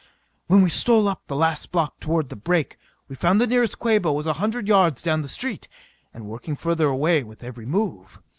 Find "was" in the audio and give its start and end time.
4.11-4.25